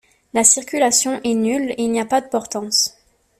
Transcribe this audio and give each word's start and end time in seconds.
La 0.33 0.43
circulation 0.43 1.21
est 1.23 1.35
nulle 1.35 1.73
et 1.77 1.83
il 1.83 1.91
n'y 1.91 2.01
a 2.01 2.07
pas 2.07 2.21
de 2.21 2.27
portance. 2.27 2.97